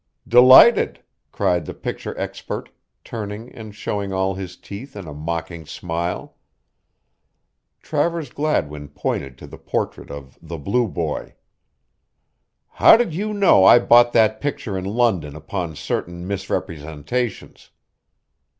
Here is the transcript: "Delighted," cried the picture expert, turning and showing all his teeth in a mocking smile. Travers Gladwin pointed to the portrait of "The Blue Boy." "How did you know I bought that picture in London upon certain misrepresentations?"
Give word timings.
"Delighted," 0.27 1.03
cried 1.31 1.67
the 1.67 1.75
picture 1.75 2.17
expert, 2.17 2.69
turning 3.03 3.51
and 3.53 3.75
showing 3.75 4.11
all 4.11 4.33
his 4.33 4.57
teeth 4.57 4.95
in 4.95 5.07
a 5.07 5.13
mocking 5.13 5.63
smile. 5.63 6.37
Travers 7.83 8.31
Gladwin 8.31 8.87
pointed 8.87 9.37
to 9.37 9.45
the 9.45 9.59
portrait 9.59 10.09
of 10.09 10.39
"The 10.41 10.57
Blue 10.57 10.87
Boy." 10.87 11.35
"How 12.67 12.97
did 12.97 13.13
you 13.13 13.31
know 13.31 13.63
I 13.63 13.77
bought 13.77 14.11
that 14.13 14.41
picture 14.41 14.75
in 14.75 14.85
London 14.85 15.35
upon 15.35 15.75
certain 15.75 16.27
misrepresentations?" 16.27 17.69